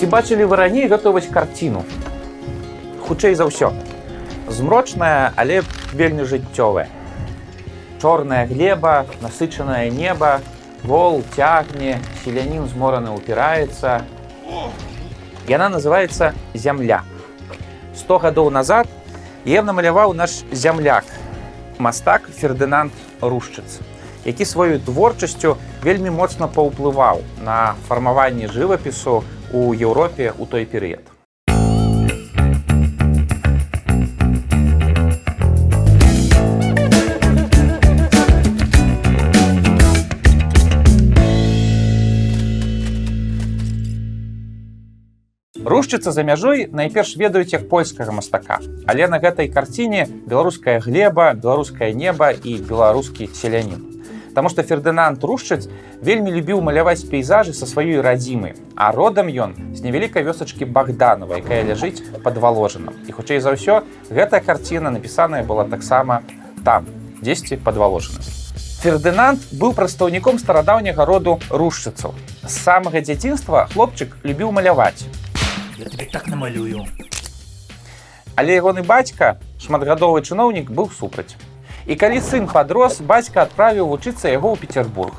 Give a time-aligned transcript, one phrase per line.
[0.00, 1.84] ці бачылі вы раней вось карціну?
[3.04, 3.68] Хутчэй за ўсё.
[4.48, 5.60] Змрочная але
[5.92, 6.88] вельмі жыццёвая.
[8.00, 10.40] Чорная глеба насычанае неба
[10.84, 14.00] вол цягне селянін змораны упіраецца
[15.44, 17.04] яна называется зямля
[17.92, 18.88] 100 гадоў назад
[19.44, 21.04] е намаляваў наш зямляк
[21.76, 23.84] мастак фердынант рушчыц
[24.24, 29.20] які сваёй творчасцю вельмі моцна паўплываў на фармаванне жывапісу
[29.52, 31.10] у Еўропе ў той перыяд
[45.70, 48.58] Рушчыцца за мяжой найперш ведаюць як польскага мастака.
[48.90, 53.89] Але на гэтай карціне беларуская глеба, беларускае неба і беларускі селянін.
[54.34, 55.66] Таму што Фердынант Рушчыц
[56.02, 61.66] вельмі любіў маляваць пейзажы са сваёй радзімы, а родам ён з невялікай вёсачкі Богданова, якая
[61.66, 62.94] ляжыць пад валожанам.
[63.06, 66.22] І хутчэй за ўсё гэтая карціна напісаная была таксама
[66.64, 66.86] там,
[67.20, 68.22] дзесьці падваложана.
[68.80, 72.14] Фердынант быў прадстаўніком старадаўняга роду рушчыцаў.
[72.46, 75.04] З самага дзяцінства хлопчык любіў маляваць
[75.76, 76.86] Я тебе так намалюю.
[78.36, 81.36] Але ягоны бацька, шматгадовы чыноўнік быў супраць.
[81.90, 85.10] І калі сын падрос, бацька адправіў вучыцца яго ў Петербург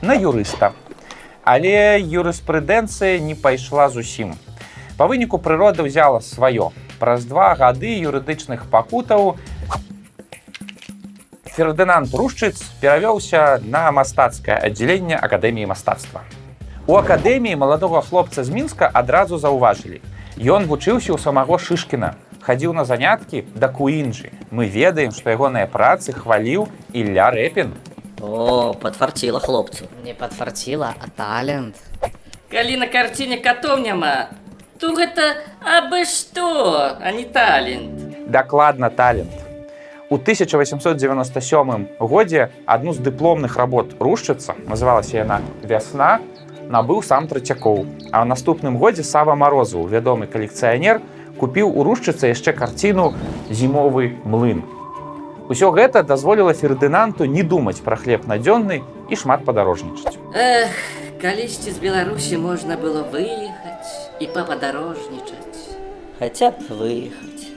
[0.00, 0.72] на юрыста.
[1.44, 4.32] Але юрыспрыдэнцыя не пайшла зусім.
[4.96, 6.72] Па выніку прырода ўзяла сваё.
[6.96, 9.36] Праз два гады юрыдычных пакутаў
[11.44, 16.24] Фердынант Рушчыц перавёўся на мастацкае аддзяленне акадэміі мастацтва.
[16.88, 20.00] У акадэміі маладога хлопца з мінска адразу заўважылі.
[20.40, 24.30] Ён вучыўся ў самого шышкіна, хадзіў на заняткі да куінжы.
[24.52, 27.72] Мы ведаем, што ягоныя працы хваліў Ілля рэпін.
[28.20, 29.88] О, подфартила хлопцу.
[30.04, 31.76] Не падфарціла, а талент.
[32.52, 34.28] Калі на карціне катоў няма,
[34.78, 38.28] то гэта абы што, а не талент.
[38.28, 39.32] Дакладна талент.
[40.10, 46.20] У 1897 годзе адну з дыпломных работ рушчыцца называлася яна вясна
[46.68, 47.84] набыў сам трацякоў.
[48.12, 51.00] А ў наступным годзе Сава Марозу, вядомы калекцыянер,
[51.40, 53.12] купіў у рушчыцы яшчэ карціну
[53.50, 54.62] зімовы млын.
[55.48, 58.80] Усё гэта дазволіла фердынанту не думаць пра хлеб надзённы
[59.10, 60.16] і шмат падарожнічаць.
[60.32, 60.72] Эх,
[61.20, 65.76] калісьці з Беларусі можна было выехаць і пападарожнічаць.
[66.18, 67.52] Хотя бы выехать.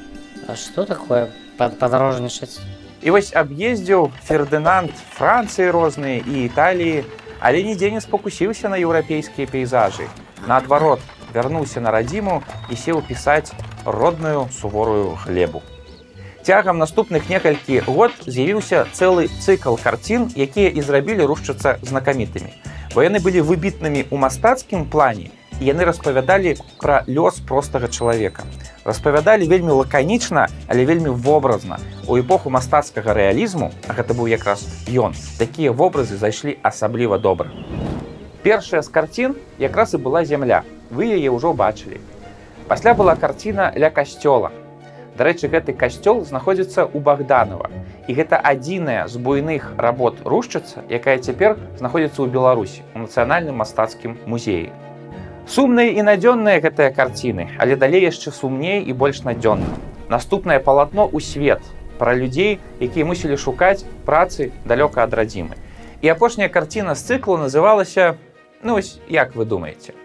[0.48, 2.60] А што такое пад падарожнічаць?
[3.02, 7.06] І вось аб'ездзіў фердынант Францыі розныя і Італіі,
[7.40, 10.10] але нідзе не спакусіўся на еўрапейскія пейзажы.
[10.48, 11.00] Наадварот,
[11.34, 13.54] вярнуўся на радзіму і сеў пісаць
[13.88, 15.64] родную суворую глебу.
[16.44, 22.52] Цягам наступных некалькі год з'явіўся цэлы цыкл карцін, якія і зрабілі рушчыцца знакамітымі.
[22.96, 28.44] Бо яны былі выбітнымі ў мастацкім плане, яны распавядалі пра лёс простага чалавека.
[28.84, 31.80] Распавядалі вельмі лаканічна, але вельмі вобразна.
[32.08, 37.52] У эпоху мастацкага рэалізму, а гэта быў якраз ён, такія вобразы зайшлі асабліва добра.
[38.44, 40.64] Першая з карцін якраз і была зямля.
[40.92, 42.00] Вы яе ўжо бачылі.
[42.68, 44.52] Пасля была карціна ля касцёла.
[45.16, 47.72] Дарэчы, гэты касцёл знаходзіцца ў Богданова.
[48.08, 54.20] І гэта адзіная з буйных работ рушчыца, якая цяпер знаходзіцца ў Беларусі у нацыянальным мастацкім
[54.28, 54.76] музеі.
[55.48, 59.80] Сумныя і надзённыя гэтыя карціны, але далей яшчэ сумней і больш надзённа.
[60.12, 61.64] Наступнае палатно ў свет
[61.96, 65.56] пра людзей, якія мусілі шукаць працы далёка ад радзімы.
[66.04, 68.20] І апошняя карціна з цыклу называлася
[68.60, 68.76] ну
[69.08, 69.96] як вы думаеце.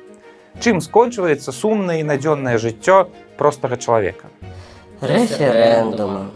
[0.60, 4.28] Чым скончваецца сумнае і надзённае жыццё простага чалавека.
[5.00, 6.30] Референдумом.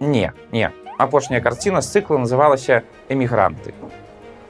[0.00, 0.70] Не, не.
[0.98, 3.74] Апошняя карціна з цыкла называлася эмігранты.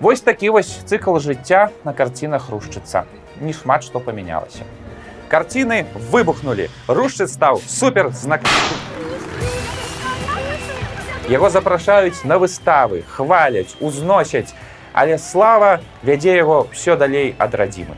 [0.01, 3.05] Вось такі вось цыкл жыцця на карцінах рушчыца.
[3.41, 4.65] Не шмат што памянялася.
[5.29, 6.69] Карціны выбухнулі.
[6.89, 8.43] Рушчыц стаў супер знак.
[11.29, 14.53] Яго запрашаюць на выставы, хваляць, узносяць,
[14.93, 17.97] але слава вядзе яго ўсё далей ад радзімы.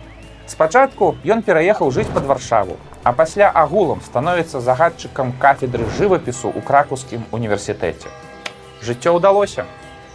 [0.56, 7.26] Спачатку ён пераехаў жыць пад варшаву, а пасля агулам становіцца загадчыкам кафедры жывапісу ў кракускім
[7.29, 8.08] універсітэце.
[8.81, 9.67] Жыццё ўдалося.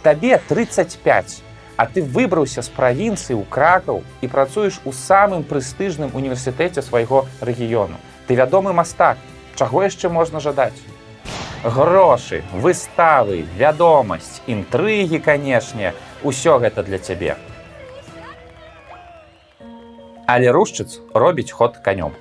[0.02, 1.36] Табе 35,
[1.78, 8.02] а ты выбраўся з правінцыі ў кракаў і працуеш у самым прэстыжным універсітэце свайго рэгіёну.
[8.26, 9.22] Ты вядомы мастак,
[9.54, 10.82] чаго яшчэ можна жадаць?
[11.62, 15.94] Грошы, выставы, вядомасць, інтрыгі, канешне,
[16.26, 17.38] усё гэта для цябе.
[20.32, 22.16] Але рушчыц робіць ход канём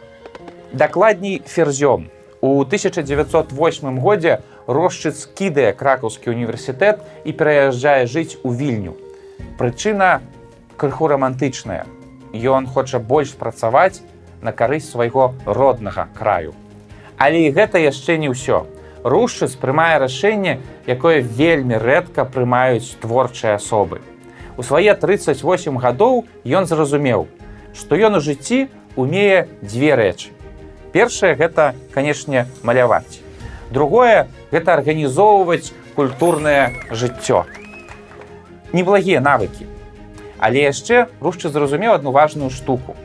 [0.74, 2.10] дакладней ферзём.
[2.42, 8.94] У 1908 годзе Рошчыц кідае кракаўскі універсітэт і пераязджае жыць у вільню.
[9.58, 10.22] Прычына
[10.78, 11.86] крыху рамантычная.
[12.32, 14.02] Ён хоча больш працаваць
[14.42, 16.54] на карысць свайго роднага краю.
[17.18, 18.66] Але і гэта яшчэ не ўсё.
[19.04, 24.00] Рушчыц прымае рашэнне, якое вельмі рэдка прымаюць творчыя асобы.
[24.58, 27.28] У свае 38 гадоў ён зразумеў,
[27.74, 30.32] што ён у жыцці умее дзве рэчы.
[30.92, 33.22] Першае гэта, канешне, маляваць.
[33.72, 37.46] Другое гэта арганізоўваць культурнае жыццё.
[38.74, 39.68] Неблагія навыкі.
[40.40, 42.96] Але яшчэ рушчы зразумеў адну важную штуку.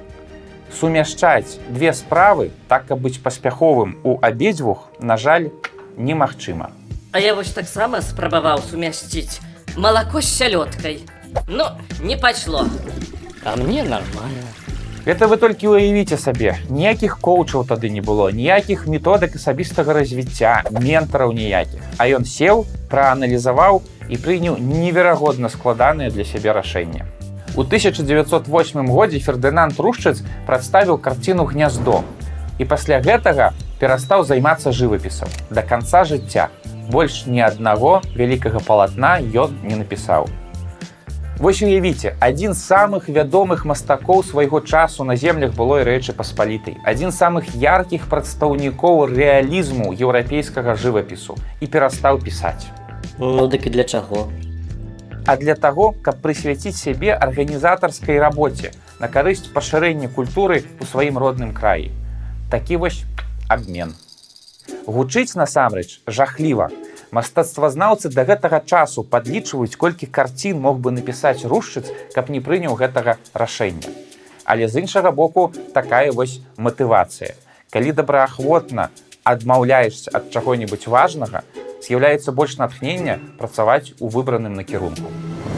[0.72, 5.50] Сумяшчаць две справы, так каб быць паспяховым у абедзвюх, на жаль,
[5.96, 6.70] немагчыма.
[7.12, 9.40] А я вось таксама спрабаваў сумясціць
[9.76, 11.00] малако з сялёдкай.
[11.48, 11.64] Ну,
[12.00, 12.66] не пайшло.
[13.46, 14.42] А мне нормально.
[15.06, 16.58] Гэта вы толькі ўявіце сабе.
[16.66, 21.78] Ніякіх коучаў тады не было, ніякіх методык асабістага развіцця, ментараў ніякіх.
[21.94, 27.06] А ён сеў, прааналізаваў і прыняў неверагодна складаныя для сябе рашэнне.
[27.54, 32.02] У 1908 годзе Фердынанд Рушчыц прадставіў карціну гняздо.
[32.58, 36.50] І пасля гэтага перастаў займацца жывапісам да канца жыцця.
[36.90, 40.26] Больш ні аднаго вялікага палатна ён не напісаў.
[41.38, 47.12] Вось уявіце, адзін з самых вядомых мастакоў свайго часу на землях былой рэчы паспалітай, адзін
[47.12, 52.72] з самых яркіх прадстаўнікоў рэалізму еўрапейскага жывапісу і перастаў пісаць.
[53.20, 54.32] Ну дык і для чаго?
[55.26, 61.52] А для таго, каб прысвяціць сябе арганізатарскай рабоце на карысць пашырэння культуры ў сваім родным
[61.52, 61.92] краі.
[62.48, 63.04] Такі вось
[63.52, 63.92] абмен.
[64.88, 66.72] Гучыць насамрэч жахліва.
[67.16, 73.16] Мастацтвазнаўцы да гэтага часу падлічваюць, колькі карцін мог бы напісаць рушчыц, каб не прыняў гэтага
[73.32, 73.88] рашэння.
[74.44, 77.32] Але з іншага боку такая вось матывацыя.
[77.72, 78.90] Калі добраахвотна
[79.24, 81.40] адмаўляешся ад чаго-небудзь важнага,
[81.86, 85.08] з'яўляецца больш натхнення працаваць у выбраным накірунку.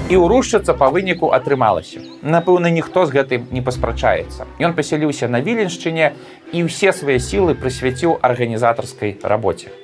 [0.08, 2.04] І ў рушчыца па выніку атрымалася.
[2.22, 4.46] Напэўна, ніхто з гэтым не паспрачаецца.
[4.62, 6.14] Ён пасяліўся на віленшчыне
[6.54, 9.75] і ўсе свае сілы прысвяціў арганізатарскай рабоце.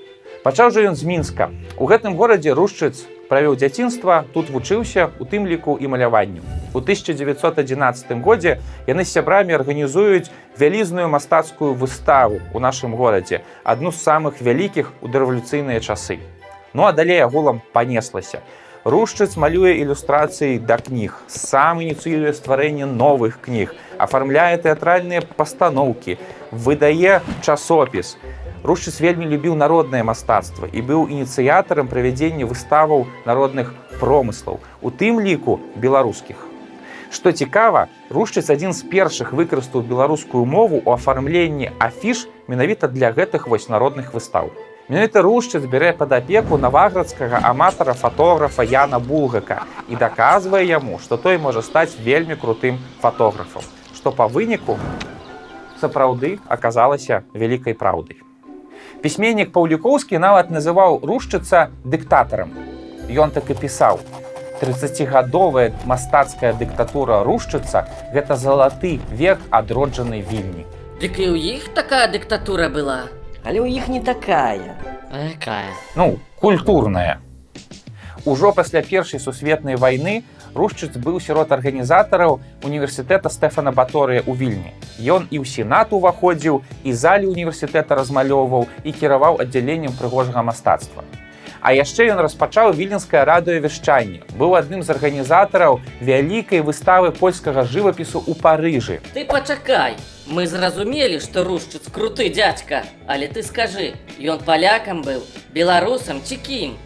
[0.44, 1.48] Пачаў жа ён з мінска.
[1.80, 6.44] У гэтым горадзе рушчыц правёў дзяцінства, тут вучыўся у тым ліку і маляванню.
[6.76, 10.28] У 1911 годзе яны з сябрамі арганізуюць
[10.60, 16.20] вялізную мастацкую выставу ў нашым горадзе, адну з самых вялікіх у дэрэвалюцыйныя часы.
[16.74, 18.44] Ну а далей агулам панеслася.
[18.84, 26.20] Рушчыц малюе ілюстрацыі да кніг, сам ініцыюе стварэнне новых кніг, афармляе тэатральныя пастаноўкі,
[26.52, 28.18] выдае часопіс.
[28.64, 35.60] Рушчыц вельмі любіў народнае мастацтва і быў ініцыятарам правядзення выставаў народных промыслаў, у тым ліку
[35.76, 36.40] беларускіх.
[37.12, 43.52] Што цікава, рушчыц адзін з першых выкарыстаў беларускую мову ў афармленні афіш менавіта для гэтых
[43.52, 44.48] вось народных выстаў.
[44.88, 49.62] Менавіта рушчыц бярэ пад апеку наваградскага аматара фатографа Яна Булгака
[49.92, 54.80] і даказвае яму, што той можа стаць вельмі крутым фатографам, што па выніку
[55.84, 58.24] сапраўды аказалася вялікай праўдай.
[59.04, 62.56] Пісьменнік Паўлікоўскі нават называў рушчыца дыктатарам.
[63.12, 64.00] Ён так і пісаў:
[64.64, 67.84] 30гадовая мастацкая дыктатура рушчыца
[68.16, 70.64] гэта залаты век адроджанай вільні.
[71.04, 73.12] Дык і ў іх такая дыктатура была.
[73.44, 74.72] Але ў іх не такая.
[75.12, 75.68] А Какая?
[75.96, 77.20] ну культурная
[78.24, 80.24] ужо пасля першай сусветнай вайны
[80.54, 84.70] рушчыц быў сярод арганізатараў універсітэта стэфана баторыя ў вільні.
[85.02, 91.04] Ён і ў сенат уваходзіў і залі універсітэта размалёўваў і кіраваў аддзяленнем прыгожага мастацтва.
[91.64, 94.20] А яшчэ ён распачаў віленскае радыёвяшчанне.
[94.36, 99.00] Быў адным з арганізатараў вялікай выставы польскага жывапісу ў парыжы.
[99.16, 99.96] Ты пачакай.
[100.28, 105.24] Мы зразумелі, што рушчыц круты дзядзька, але ты скажы, ён палякам быў,
[105.56, 106.76] беларусам ці кім?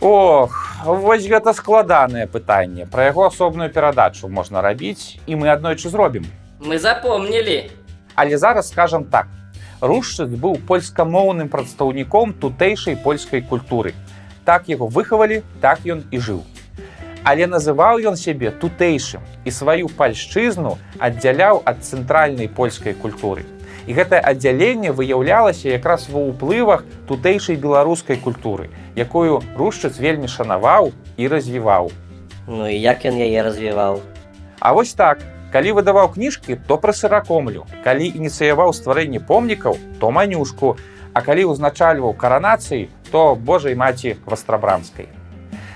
[0.00, 2.86] Ох, вось гэта складанае пытанне.
[2.86, 6.22] Пра яго асобную перадачу можна рабіць і мы аднойчы зробім.
[6.62, 7.70] Мы запомнілі.
[8.14, 9.26] Але зараз скажам так.
[9.80, 13.94] Рушчыц быў польскамоўным прадстаўніком тутэйшай польскай культуры.
[14.44, 16.46] Так яго выхавалі, так ён і жыў.
[17.26, 23.42] Але называў ён сябе тутэйшым і сваю пальшчызну аддзяляў ад цэнтральнай польскай культуры.
[23.88, 31.28] І гэтае аддзяленне выяўлялася якраз ва ўплывах тутэйшай беларускай культуры, якую рушчыц вельмі шанаваў і
[31.32, 31.88] развіваў.
[32.44, 34.04] Ну і як ён яе развіваў?
[34.60, 37.64] А вось так, калі выдаваў кніжкі, то пра сыракомлю.
[37.80, 40.76] Калі ініцыяваў стварэнне помнікаў, то манюшку,
[41.16, 45.08] А калі ўзначальваў каранацыі, то Божай маці вастрабрамскай.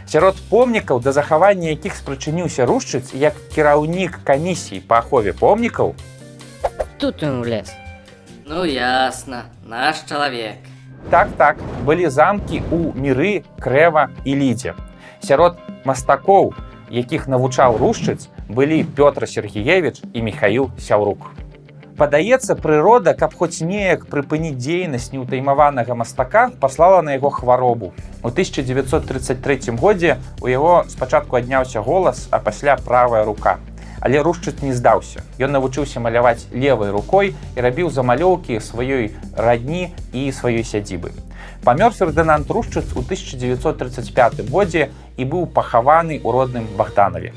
[0.07, 5.97] Сярод помнікаў да захавання якіх спрачыніўся рушчыц як кіраўнік камісій па ахове помнікаў,
[6.99, 7.82] Тут он влез.
[8.45, 10.59] Ну ясна, наш чалавек.
[11.11, 11.57] так так
[11.87, 14.75] былі замкі ў міры, крэва і лідзе.
[15.23, 16.55] Сярод мастакоў,
[16.91, 21.31] якіх навучаў рушчыц, былі Пётр Сергеевич і Михаил Сяўрук.
[21.97, 27.93] Падаецца, прырода, каб хоць неяк прыпыніць дзейнасць неўтаймаванага мастака, паслала на яго хваробу.
[28.23, 33.59] У 1933 годзе у яго спачатку адняўся голас, а пасля правая рука.
[34.03, 35.23] Але рушчыц не здаўся.
[35.39, 41.15] Ён навучыўся маляваць левай рукой і рабіў замалёўкі сваёй радні і сваёй сядзібы.
[41.63, 47.31] Памёр Фердынанд Рушчыц у 1935 годзе і быў пахаваны ў родным Богданове.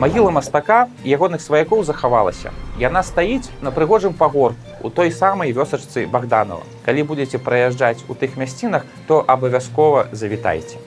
[0.00, 2.56] Магіла мастака і ягоных сваякоў захавалася.
[2.80, 6.64] Яна стаіць на прыгожым пагорку у той самай вёсачцы Богданова.
[6.88, 10.80] Калі будзеце праязджаць у тых мясцінах, то абавязкова завітайце.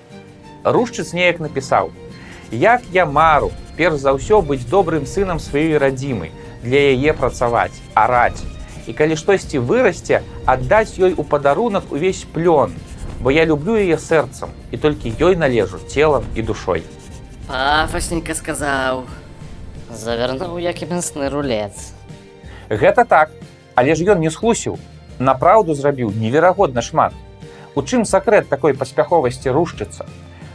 [0.65, 1.93] Рушчыц неяк напісаў:
[2.49, 6.31] Як я мару, перш за ўсё быць добрым сынам сваёй радзімы,
[6.63, 8.41] для яе працаваць, араць.
[8.87, 12.73] І калі штосьці вырасце, аддаць ёй у падарунак увесь плён,
[13.21, 16.83] бо я люблю яе сэрцам і толькі ёй належу целам і душой.
[17.47, 19.03] Пафасненько сказаў.
[19.93, 21.93] Завернуў як і мясны рулец.
[22.69, 23.29] Гэта так,
[23.75, 24.79] але ж ён не схлусіў.
[25.19, 27.13] Напраўду зрабіў неверагодна шмат.
[27.75, 30.05] У чым сакрэт такой паспяховасці рушчыцца?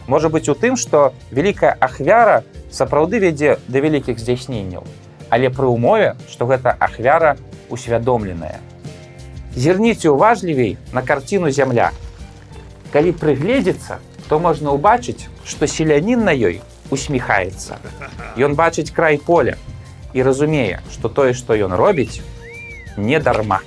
[0.09, 2.41] Можа быць у тым, што вялікая ахвяра
[2.73, 4.88] сапраўды вядзе да вялікіх здзяйсненняў,
[5.29, 7.37] але пры ўмове, што гэта ахвяра
[7.69, 8.57] усвядомленая.
[9.53, 11.93] Зірніце уважлівей на карціну зямля.
[12.93, 14.00] Калі прыгледзецца,
[14.33, 17.77] то можна ўбачыць, што селянін на ёй усміхаецца.
[18.41, 19.61] Ён бачыць край поля
[20.17, 22.25] і разумее, што тое, што ён робіць,
[22.97, 23.61] не дарма.